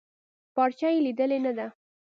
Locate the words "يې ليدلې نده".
0.93-1.67